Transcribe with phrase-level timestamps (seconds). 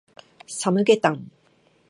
[0.47, 1.29] サムゲタン